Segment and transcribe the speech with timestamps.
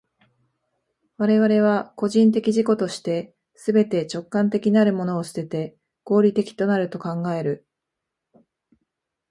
[1.17, 7.67] 我々は個人的自己として、すべて直観的なるものを棄てて、合理的となると考える。